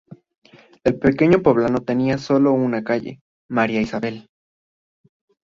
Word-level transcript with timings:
El 0.83 0.97
pequeño 0.97 1.43
poblado 1.43 1.83
tenía 1.83 2.17
sólo 2.17 2.53
una 2.53 2.83
calle: 2.83 3.21
María 3.47 3.81
Isabel. 3.81 4.31